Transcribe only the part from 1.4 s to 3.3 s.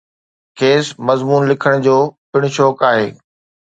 لکڻ جو پڻ شوق آهي.